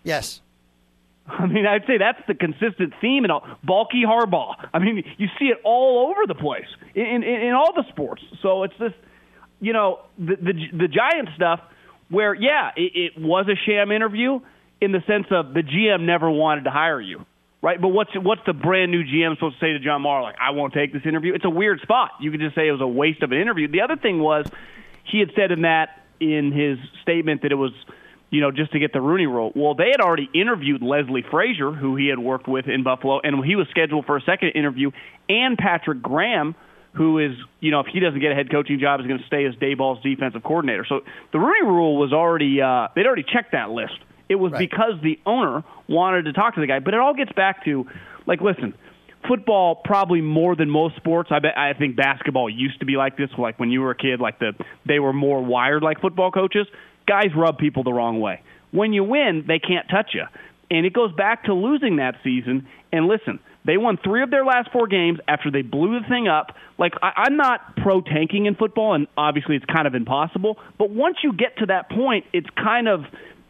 [0.03, 0.40] Yes.
[1.29, 3.46] I mean, I'd say that's the consistent theme in all.
[3.66, 4.55] Baalke Harbaugh.
[4.72, 8.22] I mean, you see it all over the place in, in, in all the sports.
[8.42, 8.92] So it's this,
[9.61, 11.61] you know, the the, the Giant stuff
[12.09, 14.40] where, yeah, it, it was a sham interview
[14.81, 17.27] in the sense of the GM never wanted to hire you,
[17.62, 17.81] right?
[17.81, 20.23] But what's what's the brand new GM supposed to say to John Mara?
[20.23, 21.35] Like, I won't take this interview.
[21.35, 22.12] It's a weird spot.
[22.21, 23.68] You could just say it was a waste of an interview.
[23.68, 24.47] The other thing was
[25.05, 27.73] he had said in that in his statement that it was
[28.31, 29.53] you know, just to get the Rooney Rule.
[29.55, 33.44] Well, they had already interviewed Leslie Frazier, who he had worked with in Buffalo, and
[33.44, 34.90] he was scheduled for a second interview,
[35.29, 36.55] and Patrick Graham,
[36.92, 39.27] who is, you know, if he doesn't get a head coaching job, is going to
[39.27, 40.85] stay as Daboll's defensive coordinator.
[40.87, 41.01] So
[41.33, 43.99] the Rooney Rule was already uh, they'd already checked that list.
[44.28, 44.58] It was right.
[44.58, 46.80] because the owner wanted to talk to the guy.
[46.80, 47.86] But it all gets back to,
[48.26, 48.74] like, listen,
[49.26, 51.30] football probably more than most sports.
[51.32, 53.30] I bet I think basketball used to be like this.
[53.38, 54.52] Like when you were a kid, like the
[54.86, 56.66] they were more wired like football coaches.
[57.06, 58.42] Guys rub people the wrong way.
[58.70, 60.24] When you win, they can't touch you.
[60.70, 62.68] And it goes back to losing that season.
[62.92, 66.28] And listen, they won three of their last four games after they blew the thing
[66.28, 66.54] up.
[66.76, 70.58] Like I, I'm not pro tanking in football, and obviously it's kind of impossible.
[70.78, 73.04] But once you get to that point, it's kind of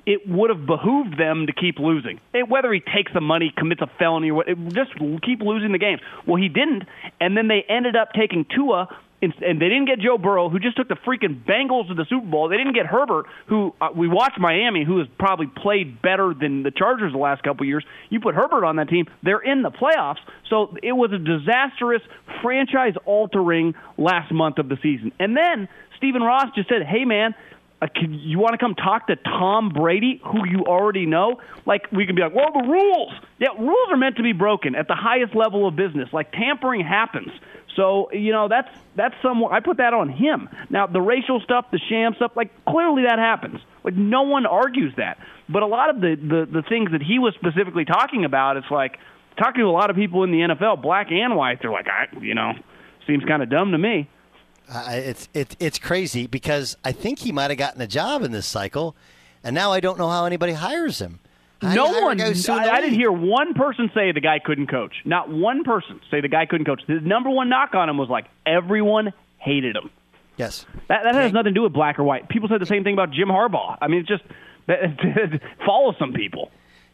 [0.08, 2.18] it would have behooved them to keep losing.
[2.32, 4.92] It, whether he takes the money, commits a felony, or what, it, just
[5.22, 6.00] keep losing the games.
[6.26, 6.84] Well, he didn't,
[7.20, 8.88] and then they ended up taking Tua
[9.20, 12.26] and they didn't get Joe Burrow, who just took the freaking Bengals to the Super
[12.26, 12.48] Bowl.
[12.48, 16.62] They didn't get Herbert, who uh, we watched Miami, who has probably played better than
[16.62, 17.84] the Chargers the last couple of years.
[18.10, 20.18] You put Herbert on that team, they're in the playoffs.
[20.48, 22.02] So it was a disastrous,
[22.42, 25.12] franchise-altering last month of the season.
[25.18, 27.34] And then Stephen Ross just said, "Hey, man."
[27.80, 31.40] Uh, can, you want to come talk to Tom Brady, who you already know?
[31.64, 33.12] Like we can be like, well, the rules.
[33.38, 36.08] Yeah, rules are meant to be broken at the highest level of business.
[36.12, 37.30] Like tampering happens.
[37.76, 39.44] So you know that's that's some.
[39.44, 40.48] I put that on him.
[40.68, 43.60] Now the racial stuff, the sham stuff, like clearly that happens.
[43.84, 45.18] Like no one argues that.
[45.48, 48.70] But a lot of the the, the things that he was specifically talking about, it's
[48.70, 48.98] like
[49.38, 51.62] talking to a lot of people in the NFL, black and white.
[51.62, 52.54] They're like, I, you know,
[53.06, 54.10] seems kind of dumb to me.
[54.70, 58.32] Uh, it's it's it's crazy because I think he might have gotten a job in
[58.32, 58.94] this cycle,
[59.42, 61.20] and now I don't know how anybody hires him.
[61.62, 62.20] No one.
[62.20, 64.94] I, I didn't hear one person say the guy couldn't coach.
[65.04, 66.82] Not one person say the guy couldn't coach.
[66.86, 69.90] The number one knock on him was like everyone hated him.
[70.36, 72.28] Yes, that, that has nothing to do with black or white.
[72.28, 73.76] People said the same thing about Jim Harbaugh.
[73.80, 74.22] I mean, it's just
[75.66, 76.50] follow some people.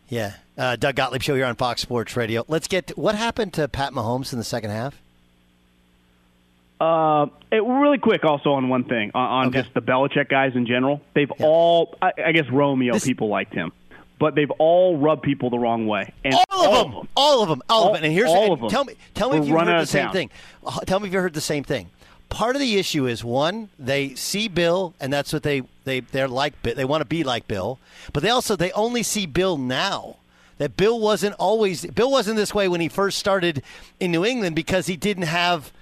[0.08, 2.44] Yeah, uh, Doug Gottlieb show here on Fox Sports Radio.
[2.48, 5.02] Let's get what happened to Pat Mahomes in the second half.
[6.80, 9.62] Uh, it, really quick, also on one thing on, on okay.
[9.62, 11.00] just the Belichick guys in general.
[11.14, 11.46] They've yeah.
[11.46, 13.72] all, I, I, guess Romeo this, people liked him,
[14.18, 16.12] but they've all rubbed people the wrong way.
[16.24, 18.04] And all, all of them, them, all of them, all, of them.
[18.04, 18.68] And here's all of them.
[18.70, 20.12] Tell me, tell me if you've heard the same town.
[20.12, 20.30] thing.
[20.66, 21.90] Uh, tell me if you heard the same thing.
[22.28, 26.26] Part of the issue is one, they see Bill, and that's what they they they're
[26.26, 26.60] like.
[26.62, 27.78] They want to be like Bill,
[28.12, 30.16] but they also they only see Bill now
[30.58, 33.62] that Bill wasn't always Bill wasn't this way when he first started
[34.00, 35.72] in New England because he didn't have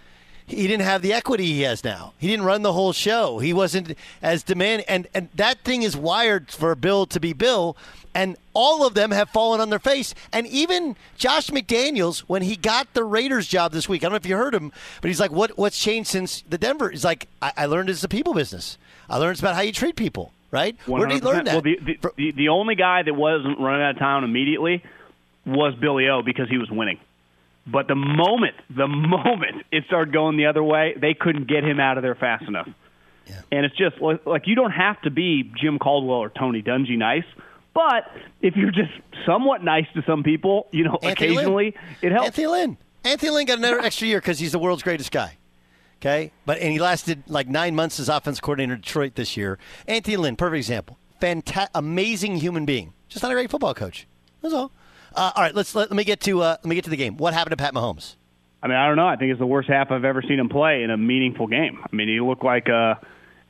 [0.57, 2.13] he didn't have the equity he has now.
[2.19, 3.39] He didn't run the whole show.
[3.39, 7.77] He wasn't as demanding, and and that thing is wired for Bill to be Bill.
[8.15, 10.15] And all of them have fallen on their face.
[10.35, 14.17] And even Josh McDaniels, when he got the Raiders job this week, I don't know
[14.17, 17.27] if you heard him, but he's like, "What what's changed since the Denver?" He's like,
[17.41, 18.77] "I, I learned it's a people business.
[19.09, 20.77] I learned it's about how you treat people." Right?
[20.85, 20.89] 100%.
[20.89, 21.55] Where did he learn that?
[21.55, 24.83] Well, the, the, the only guy that wasn't running out of town immediately
[25.47, 27.01] was Billy O because he was winning.
[27.67, 31.79] But the moment, the moment it started going the other way, they couldn't get him
[31.79, 32.69] out of there fast enough.
[33.27, 33.41] Yeah.
[33.53, 33.97] And it's just
[34.27, 37.25] like you don't have to be Jim Caldwell or Tony Dungy nice,
[37.75, 38.91] but if you're just
[39.25, 41.97] somewhat nice to some people, you know, Anthony occasionally Lynn.
[42.03, 42.27] it helps.
[42.27, 42.79] Anthony Lynn.
[43.05, 45.39] Anthony Lynn got another extra year because he's the world's greatest guy.
[46.01, 49.59] Okay, but and he lasted like nine months as offense coordinator in Detroit this year.
[49.87, 50.99] Anthony Lynn, perfect example.
[51.21, 52.93] Fantastic, amazing human being.
[53.09, 54.09] Just not a great football coach.
[54.41, 54.73] That's all.
[55.15, 56.97] Uh, all right, let's let, let me get to uh, let me get to the
[56.97, 57.17] game.
[57.17, 58.17] What happened to Pat Mahomes?
[58.63, 59.09] I mean, I don't know.
[59.09, 61.81] I think it's the worst half I've ever seen him play in a meaningful game.
[61.83, 62.95] I mean, he looked like uh,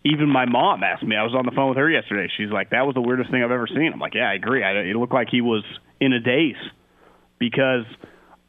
[0.04, 1.16] even my mom asked me.
[1.16, 2.32] I was on the phone with her yesterday.
[2.36, 4.64] She's like, "That was the weirdest thing I've ever seen." I'm like, "Yeah, I agree."
[4.64, 5.64] I, it looked like he was
[6.00, 6.56] in a daze
[7.38, 7.84] because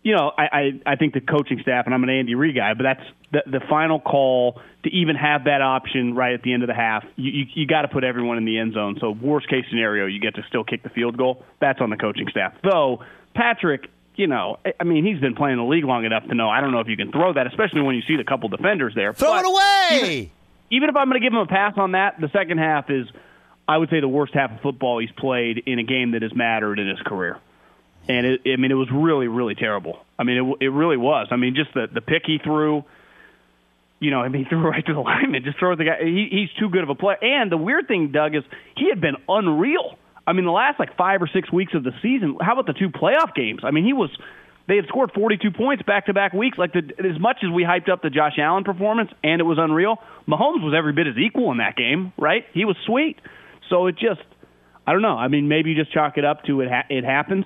[0.04, 2.74] you know, I, I, I think the coaching staff, and I'm an Andy Reid guy,
[2.74, 6.62] but that's the, the final call to even have that option right at the end
[6.62, 7.06] of the half.
[7.16, 8.98] You, you, you got to put everyone in the end zone.
[9.00, 11.44] So, worst case scenario, you get to still kick the field goal.
[11.62, 12.54] That's on the coaching staff.
[12.64, 13.00] Though,
[13.34, 16.50] Patrick, you know, I mean, he's been playing the league long enough to know.
[16.50, 18.94] I don't know if you can throw that, especially when you see the couple defenders
[18.96, 19.14] there.
[19.14, 20.10] Throw but it away.
[20.12, 20.32] Even,
[20.70, 23.08] even if I'm going to give him a pass on that, the second half is,
[23.70, 26.36] I would say, the worst half of football he's played in a game that has
[26.36, 27.40] mattered in his career
[28.08, 30.00] and it, I mean, it was really, really terrible.
[30.20, 31.28] I mean, it, it really was.
[31.32, 32.84] I mean, just the the pick he threw.
[34.00, 35.44] You know, I mean, he threw right to the lineman.
[35.44, 36.04] Just throw the guy.
[36.04, 37.18] He, he's too good of a player.
[37.22, 38.44] And the weird thing, Doug, is
[38.76, 39.98] he had been unreal.
[40.26, 42.38] I mean, the last like five or six weeks of the season.
[42.42, 43.62] How about the two playoff games?
[43.64, 44.10] I mean, he was.
[44.66, 46.58] They had scored 42 points back to back weeks.
[46.58, 49.58] Like the, as much as we hyped up the Josh Allen performance, and it was
[49.60, 49.98] unreal.
[50.26, 52.46] Mahomes was every bit as equal in that game, right?
[52.54, 53.20] He was sweet.
[53.70, 54.22] So it just,
[54.88, 55.18] I don't know.
[55.18, 56.70] I mean, maybe you just chalk it up to it.
[56.70, 57.46] Ha- it happens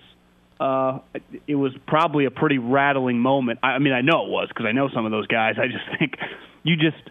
[0.60, 1.00] uh,
[1.46, 3.60] it was probably a pretty rattling moment.
[3.62, 5.56] I, I mean, I know it was because I know some of those guys.
[5.62, 6.18] I just think
[6.64, 7.02] you just,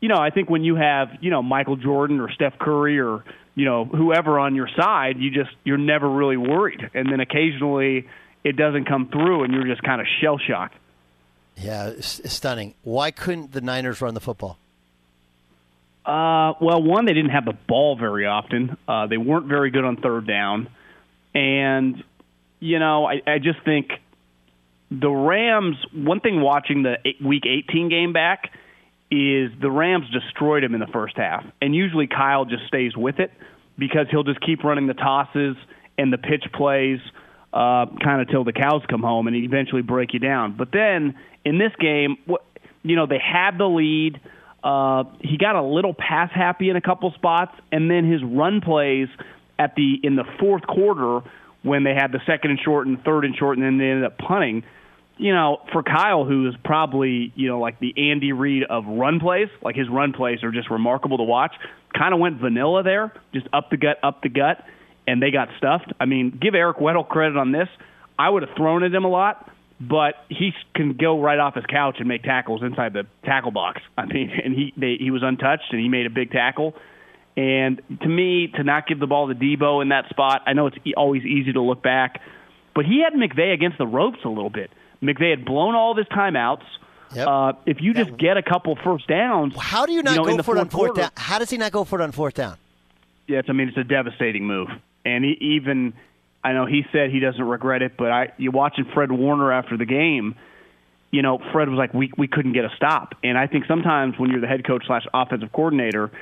[0.00, 3.24] you know, I think when you have, you know, Michael Jordan or Steph Curry or,
[3.54, 6.80] you know, whoever on your side, you just you're never really worried.
[6.94, 8.06] And then occasionally
[8.44, 10.74] it doesn't come through, and you're just kind of shell shocked.
[11.56, 12.74] Yeah, stunning.
[12.82, 14.58] Why couldn't the Niners run the football?
[16.06, 18.78] Uh, well, one, they didn't have the ball very often.
[18.88, 20.68] Uh, they weren't very good on third down,
[21.34, 22.02] and
[22.60, 23.90] you know, I, I just think
[24.90, 25.76] the Rams.
[25.92, 28.52] One thing watching the eight, Week 18 game back
[29.10, 33.18] is the Rams destroyed him in the first half, and usually Kyle just stays with
[33.18, 33.32] it
[33.76, 35.56] because he'll just keep running the tosses
[35.98, 37.00] and the pitch plays
[37.52, 40.56] uh, kind of till the cows come home, and eventually break you down.
[40.56, 42.16] But then in this game,
[42.82, 44.20] you know, they had the lead.
[44.62, 48.60] Uh, he got a little pass happy in a couple spots, and then his run
[48.60, 49.08] plays
[49.58, 51.22] at the in the fourth quarter
[51.62, 54.04] when they had the second and short and third and short, and then they ended
[54.04, 54.62] up punting
[55.20, 59.20] you know, for Kyle, who is probably, you know, like the Andy Reid of run
[59.20, 61.52] plays, like his run plays are just remarkable to watch,
[61.96, 64.64] kind of went vanilla there, just up the gut, up the gut,
[65.06, 65.92] and they got stuffed.
[66.00, 67.68] I mean, give Eric Weddle credit on this.
[68.18, 71.66] I would have thrown at him a lot, but he can go right off his
[71.66, 73.82] couch and make tackles inside the tackle box.
[73.98, 76.74] I mean, and he they, he was untouched and he made a big tackle.
[77.36, 80.66] And to me, to not give the ball to Deebo in that spot, I know
[80.66, 82.20] it's always easy to look back,
[82.74, 84.70] but he had McVay against the ropes a little bit.
[85.02, 86.64] McVay had blown all of his timeouts.
[87.14, 87.26] Yep.
[87.26, 90.42] Uh, if you just get a couple first downs, how do you not know, go
[90.42, 91.10] for it on fourth quarter, down?
[91.16, 92.56] How does he not go for it on fourth down?
[93.26, 94.68] Yeah, it's, I mean it's a devastating move,
[95.04, 95.92] and he, even
[96.44, 99.76] I know he said he doesn't regret it, but I you watching Fred Warner after
[99.76, 100.36] the game,
[101.10, 104.16] you know Fred was like we we couldn't get a stop, and I think sometimes
[104.16, 106.12] when you're the head coach slash offensive coordinator,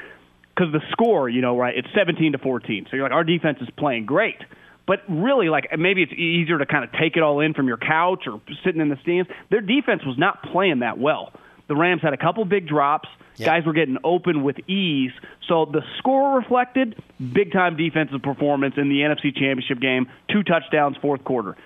[0.59, 3.59] because the score, you know, right, it's 17 to 14, so you're like our defense
[3.61, 4.39] is playing great.
[4.87, 7.77] But really, like maybe it's easier to kind of take it all in from your
[7.77, 9.29] couch or sitting in the stands.
[9.51, 11.33] Their defense was not playing that well.
[11.69, 13.09] The Rams had a couple big drops.
[13.37, 13.47] Yep.
[13.47, 15.13] Guys were getting open with ease.
[15.47, 20.09] So the score reflected big time defensive performance in the NFC Championship game.
[20.33, 21.57] Two touchdowns, fourth quarter.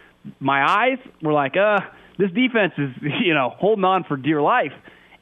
[0.40, 1.78] My eyes were like, uh,
[2.18, 2.90] this defense is,
[3.24, 4.72] you know, holding on for dear life.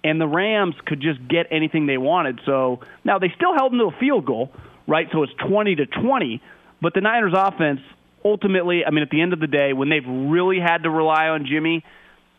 [0.02, 2.40] And the Rams could just get anything they wanted.
[2.46, 4.50] So now they still held them to a field goal,
[4.86, 5.08] right?
[5.12, 6.42] So it's 20 to 20.
[6.80, 7.80] But the Niners offense,
[8.24, 11.28] ultimately, I mean, at the end of the day, when they've really had to rely
[11.28, 11.84] on Jimmy,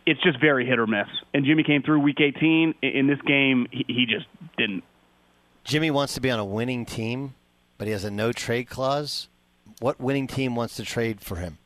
[0.05, 1.07] it's just very hit or miss.
[1.33, 2.75] And Jimmy came through Week 18.
[2.81, 4.25] In this game, he, he just
[4.57, 4.83] didn't.
[5.63, 7.35] Jimmy wants to be on a winning team,
[7.77, 9.27] but he has a no trade clause.
[9.79, 11.59] What winning team wants to trade for him?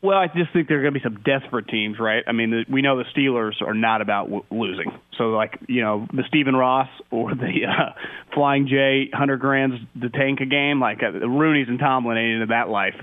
[0.00, 2.22] Well, I just think there are going to be some desperate teams, right?
[2.26, 4.92] I mean, the, we know the Steelers are not about w- losing.
[5.16, 7.94] So, like, you know, the Stephen Ross or the uh,
[8.32, 12.46] Flying J, Hunter Grand's the tank a game, like uh, Rooney's and Tomlin ain't into
[12.46, 12.94] that life.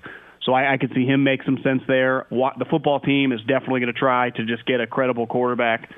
[0.43, 2.27] So I, I could see him make some sense there.
[2.29, 5.89] What, the football team is definitely going to try to just get a credible quarterback.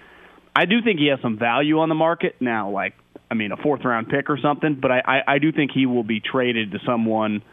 [0.55, 2.95] I do think he has some value on the market now, like
[3.29, 4.79] I mean, a fourth round pick or something.
[4.81, 7.43] But I, I, I do think he will be traded to someone,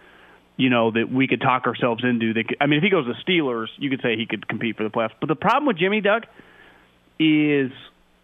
[0.57, 2.35] you know, that we could talk ourselves into.
[2.35, 4.85] That I mean, if he goes to Steelers, you could say he could compete for
[4.85, 5.15] the playoffs.
[5.21, 6.25] But the problem with Jimmy Doug
[7.19, 7.71] is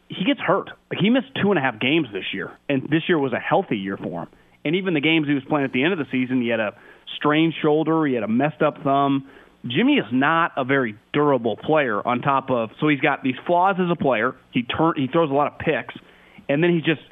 [0.09, 0.71] he gets hurt.
[0.91, 3.39] Like he missed two and a half games this year, and this year was a
[3.39, 4.29] healthy year for him.
[4.65, 6.61] And even the games he was playing at the end of the season, he had
[6.61, 6.77] a
[7.17, 9.29] strained shoulder, he had a messed up thumb.
[9.67, 12.07] Jimmy is not a very durable player.
[12.07, 14.35] On top of so he's got these flaws as a player.
[14.53, 15.95] He turn he throws a lot of picks,
[16.49, 17.03] and then he just.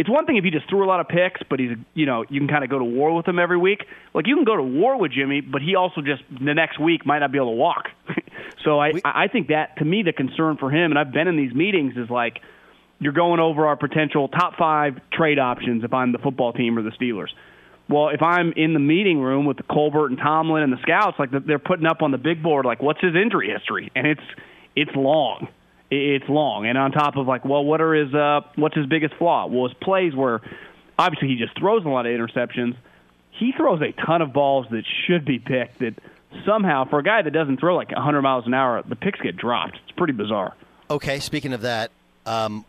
[0.00, 2.24] It's one thing if he just threw a lot of picks, but he's you know
[2.30, 3.84] you can kind of go to war with him every week.
[4.14, 7.04] Like you can go to war with Jimmy, but he also just the next week
[7.04, 7.88] might not be able to walk.
[8.64, 11.36] so I I think that to me the concern for him, and I've been in
[11.36, 12.40] these meetings, is like
[12.98, 16.82] you're going over our potential top five trade options if I'm the football team or
[16.82, 17.28] the Steelers.
[17.86, 21.18] Well, if I'm in the meeting room with the Colbert and Tomlin and the scouts,
[21.18, 24.24] like they're putting up on the big board, like what's his injury history, and it's
[24.74, 25.48] it's long,
[25.90, 29.14] it's long, and on top of like, well, what are his uh, what's his biggest
[29.14, 29.46] flaw?
[29.46, 30.40] Well, his plays where
[30.98, 32.76] obviously he just throws a lot of interceptions.
[33.32, 35.94] He throws a ton of balls that should be picked that
[36.46, 39.36] somehow for a guy that doesn't throw like 100 miles an hour, the picks get
[39.36, 39.78] dropped.
[39.82, 40.54] It's pretty bizarre.
[40.90, 41.90] Okay, speaking of that,
[42.26, 42.64] um,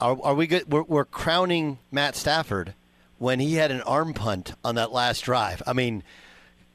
[0.00, 0.70] are, are we good?
[0.70, 2.74] We're, we're crowning Matt Stafford
[3.18, 5.62] when he had an arm punt on that last drive.
[5.66, 6.02] I mean,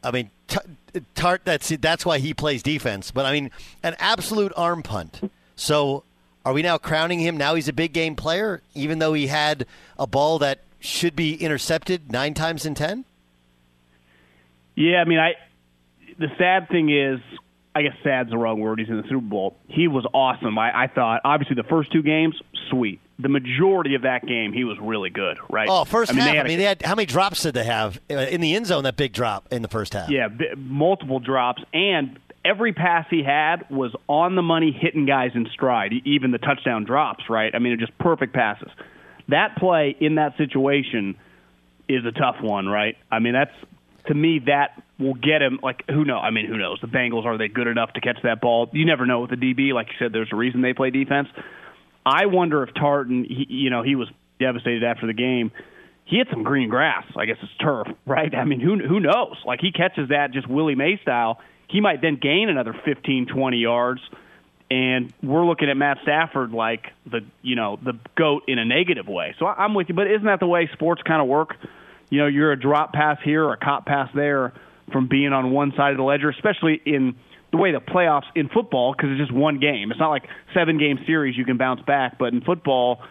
[0.04, 0.30] I mean,
[1.16, 1.40] Tartt.
[1.44, 3.12] That's that's why he plays defense.
[3.12, 3.52] But I mean,
[3.84, 5.32] an absolute arm punt.
[5.62, 6.04] So,
[6.44, 7.38] are we now crowning him?
[7.38, 11.36] Now he's a big game player, even though he had a ball that should be
[11.36, 13.06] intercepted nine times in ten.
[14.76, 15.34] Yeah, I mean, I.
[16.18, 17.20] The sad thing is,
[17.76, 18.80] I guess sad's the wrong word.
[18.80, 19.56] He's in the Super Bowl.
[19.68, 20.58] He was awesome.
[20.58, 22.36] I, I thought, obviously, the first two games,
[22.72, 23.00] sweet.
[23.20, 25.68] The majority of that game, he was really good, right?
[25.70, 26.36] Oh, first I mean, half.
[26.36, 28.66] Had I mean, they had how many drops did they have uh, in the end
[28.66, 28.84] zone?
[28.84, 30.10] That big drop in the first half.
[30.10, 35.32] Yeah, b- multiple drops, and every pass he had was on the money, hitting guys
[35.36, 35.94] in stride.
[36.06, 37.54] Even the touchdown drops, right?
[37.54, 38.70] I mean, just perfect passes.
[39.28, 41.18] That play in that situation,
[41.96, 42.98] is a tough one, right?
[43.12, 43.54] I mean, that's
[44.08, 45.60] to me that will get him.
[45.62, 46.22] Like who knows?
[46.24, 46.80] I mean, who knows?
[46.82, 48.70] The Bengals are they good enough to catch that ball?
[48.72, 49.74] You never know with the DB.
[49.74, 51.28] Like you said, there's a reason they play defense.
[52.06, 55.52] I wonder if Tartan, he, you know, he was devastated after the game.
[56.06, 57.06] He hit some green grass.
[57.16, 58.34] I guess it's turf, right?
[58.34, 59.38] I mean, who who knows?
[59.46, 61.40] Like he catches that just Willie May style.
[61.72, 64.02] He might then gain another 15, 20 yards
[64.72, 69.06] and we're looking at Matt Stafford like the you know the goat in a negative
[69.06, 69.36] way.
[69.38, 71.58] So I'm with you, but isn't that the way sports kind of work?
[72.10, 74.54] You know, you're a drop pass here or a cop pass there
[74.94, 77.16] from being on one side of the ledger, especially in
[77.52, 79.92] the way the playoffs in football because it's just one game.
[79.92, 83.02] It's not like seven game series you can bounce back, but in football,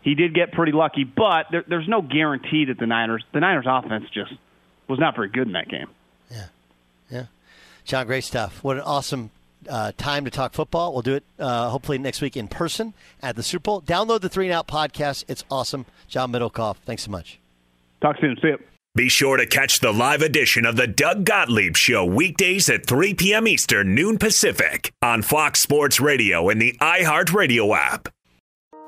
[0.00, 1.04] he did get pretty lucky.
[1.04, 4.32] But there, there's no guarantee that the Niners the Niners offense just
[4.88, 5.88] was not very good in that game.
[6.30, 6.46] Yeah,
[7.10, 7.24] yeah.
[7.90, 8.62] John, great stuff.
[8.62, 9.32] What an awesome
[9.68, 10.92] uh, time to talk football.
[10.92, 13.82] We'll do it uh, hopefully next week in person at the Super Bowl.
[13.82, 15.24] Download the Three and Out podcast.
[15.26, 15.86] It's awesome.
[16.06, 17.40] John Middlekauff, thanks so much.
[18.00, 18.36] Talk soon.
[18.40, 18.58] See you.
[18.94, 23.14] Be sure to catch the live edition of the Doug Gottlieb Show weekdays at 3
[23.14, 23.48] p.m.
[23.48, 28.08] Eastern, noon Pacific on Fox Sports Radio and the iHeartRadio app.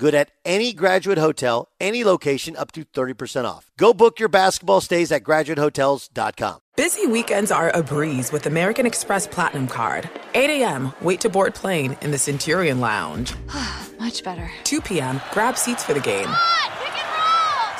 [0.00, 3.70] Good at any graduate hotel, any location, up to 30% off.
[3.76, 6.60] Go book your basketball stays at graduatehotels.com.
[6.74, 10.08] Busy weekends are a breeze with American Express Platinum Card.
[10.32, 13.34] 8 a.m., wait to board plane in the Centurion Lounge.
[14.00, 14.50] Much better.
[14.64, 16.30] 2 p.m., grab seats for the game.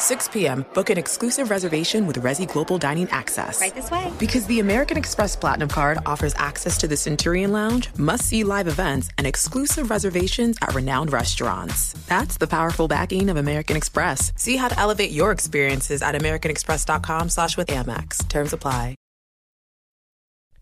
[0.01, 3.61] 6 p.m., book an exclusive reservation with Resy Global Dining Access.
[3.61, 4.12] Right this way.
[4.18, 8.66] Because the American Express Platinum Card offers access to the Centurion Lounge, must see live
[8.66, 11.92] events, and exclusive reservations at renowned restaurants.
[12.09, 14.32] That's the powerful backing of American Express.
[14.36, 18.26] See how to elevate your experiences at AmericanExpress.com slash with Amex.
[18.28, 18.96] Terms apply.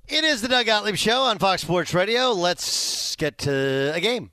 [0.08, 2.32] It is the Doug Gottlieb Show on Fox Sports Radio.
[2.32, 4.30] Let's get to a game.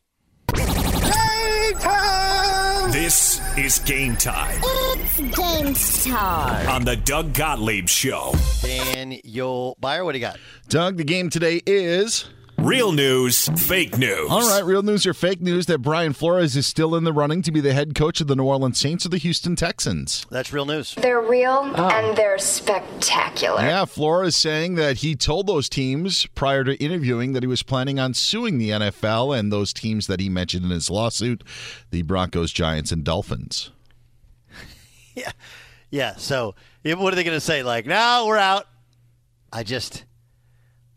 [2.95, 5.73] This is game time It's game
[6.13, 6.69] time.
[6.69, 8.33] on the Doug Gottlieb Show.
[8.61, 10.37] Daniel Beyer, what do you got?
[10.69, 12.29] Doug, the game today is.
[12.57, 14.29] Real news, fake news.
[14.29, 17.41] All right, real news or fake news that Brian Flores is still in the running
[17.43, 20.25] to be the head coach of the New Orleans Saints or the Houston Texans.
[20.31, 20.95] That's real news.
[20.95, 21.89] They're real ah.
[21.93, 23.61] and they're spectacular.
[23.61, 27.99] Yeah, Flores saying that he told those teams prior to interviewing that he was planning
[27.99, 31.43] on suing the NFL and those teams that he mentioned in his lawsuit,
[31.91, 33.71] the Broncos, Giants, and Dolphins.
[35.17, 35.31] Yeah.
[35.91, 36.15] Yeah.
[36.17, 37.63] So what are they going to say?
[37.63, 38.67] Like, no, we're out.
[39.51, 40.03] I just,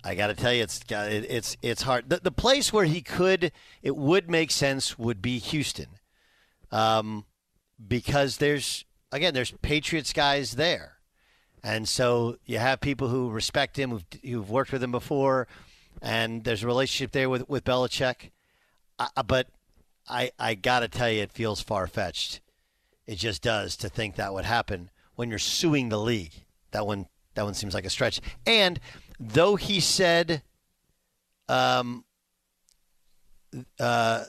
[0.05, 2.09] I got to tell you, it's it's it's hard.
[2.09, 5.89] The, the place where he could, it would make sense would be Houston,
[6.71, 7.25] um,
[7.87, 10.99] because there's again there's Patriots guys there,
[11.65, 15.49] and so you have people who respect him, who've, who've worked with him before,
[16.01, 18.31] and there's a relationship there with with Belichick.
[18.99, 19.49] I- but
[20.09, 22.41] I I got to tell you, it feels far fetched.
[23.07, 26.45] It just does to think that would happen when you're suing the league.
[26.71, 28.21] That one that one seems like a stretch.
[28.47, 28.79] And
[29.19, 30.43] though he said
[31.49, 32.05] um
[33.81, 34.25] uh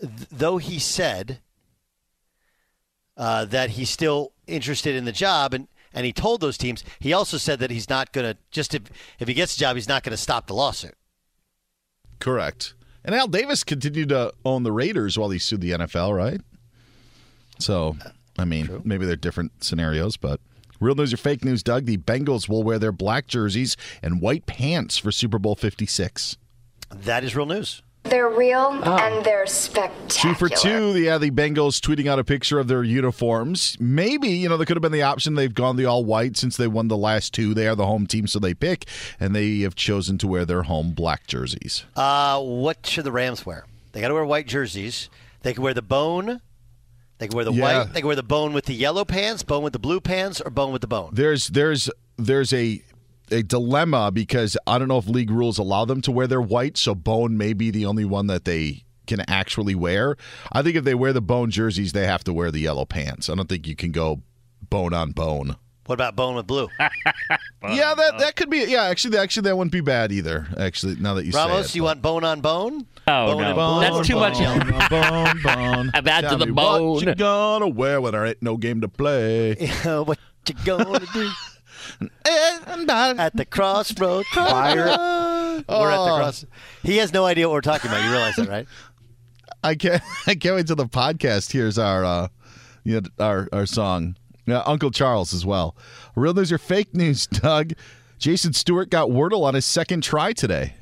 [0.00, 1.40] th- though he said
[3.18, 7.12] uh, that he's still interested in the job and and he told those teams he
[7.14, 8.82] also said that he's not going to just if
[9.18, 10.94] if he gets the job he's not going to stop the lawsuit
[12.18, 12.74] Correct.
[13.04, 16.40] And Al Davis continued to own the Raiders while he sued the NFL, right?
[17.58, 17.96] So,
[18.38, 20.40] I mean, maybe they're different scenarios, but
[20.80, 21.86] real news or fake news, Doug?
[21.86, 26.36] The Bengals will wear their black jerseys and white pants for Super Bowl 56.
[26.90, 30.08] that is real news They're real and they're spectacular.
[30.08, 30.96] Two for two.
[30.96, 33.76] Yeah, the Bengals tweeting out a picture of their uniforms.
[33.80, 36.56] Maybe, you know, there could have been the option they've gone the all white since
[36.56, 37.52] they won the last two.
[37.54, 38.86] They are the home team, so they pick,
[39.18, 41.84] and they have chosen to wear their home black jerseys.
[41.96, 43.64] Uh, what should the Rams wear?
[43.90, 45.08] They got to wear white jerseys.
[45.42, 46.40] They can wear the bone.
[47.18, 47.62] They can wear the Yeah.
[47.84, 47.92] white.
[47.94, 50.50] They can wear the bone with the yellow pants, bone with the blue pants, or
[50.50, 51.10] bone with the bone.
[51.12, 52.82] There's there's there's a
[53.30, 56.76] a dilemma because I don't know if league rules allow them to wear their white,
[56.76, 60.16] so bone may be the only one that they can actually wear.
[60.52, 63.28] I think if they wear the bone jerseys, they have to wear the yellow pants.
[63.30, 64.20] I don't think you can go
[64.68, 65.56] bone on bone.
[65.86, 66.68] What about bone with blue?
[66.80, 68.64] yeah, that that could be.
[68.66, 70.48] Yeah, actually, actually, that wouldn't be bad either.
[70.58, 72.86] Actually, now that you Ramos, say it, you want bone on bone?
[73.06, 73.80] Oh bone no, bone?
[73.80, 74.38] that's too much.
[74.38, 75.90] bone, bone, bone.
[76.04, 76.88] Back to Tell the me bone.
[76.90, 79.54] What you gonna wear when there ain't no game to play?
[79.84, 80.18] what
[80.48, 81.30] you gonna do?
[82.00, 84.26] at the crossroad.
[84.26, 84.86] Fire.
[84.86, 86.44] We're at the cross.
[86.82, 88.04] He has no idea what we're talking about.
[88.04, 88.66] You realize that, right?
[89.62, 90.02] I can't.
[90.26, 92.28] I can't wait till the podcast hears our, uh,
[92.82, 94.16] you know, our our song.
[94.46, 95.76] Yeah, Uncle Charles as well.
[96.14, 97.72] Real news or fake news, Doug?
[98.18, 100.74] Jason Stewart got Wordle on his second try today.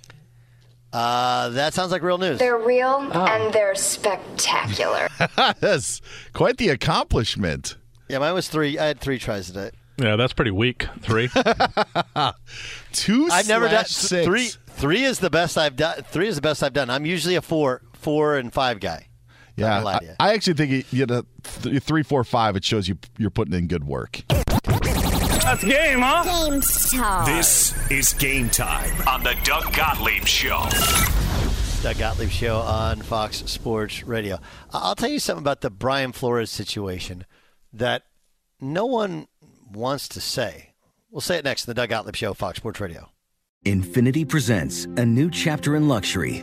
[0.93, 2.39] Uh, that sounds like real news.
[2.39, 5.09] They're real and they're spectacular.
[5.59, 6.01] That's
[6.33, 7.77] quite the accomplishment.
[8.09, 8.79] Yeah, mine was three.
[8.79, 9.71] I had three tries today.
[9.97, 10.87] Yeah, that's pretty weak.
[11.01, 11.29] Three.
[12.93, 13.29] Two.
[13.31, 14.27] I've never done six.
[14.27, 14.51] three.
[14.67, 16.03] Three is the best I've done.
[16.03, 16.91] Three is the best I've done.
[16.91, 19.07] I'm usually a four, four and five guy.
[19.57, 20.31] Yeah, gonna lie to I.
[20.31, 21.23] I actually think it, you know
[21.63, 22.57] th- three, four, five.
[22.57, 24.23] It shows you you're putting in good work.
[24.29, 26.25] That's game, huh?
[26.51, 27.27] Game time.
[27.27, 30.67] This is game time on the Doug Gottlieb Show.
[31.83, 34.37] Doug Gottlieb Show on Fox Sports Radio.
[34.73, 37.27] I- I'll tell you something about the Brian Flores situation
[37.75, 38.05] that
[38.61, 39.27] no one
[39.71, 40.71] wants to say.
[41.11, 43.11] We'll say it next in the Doug Gottlieb Show, Fox Sports Radio.
[43.67, 46.43] Infiniti presents a new chapter in luxury,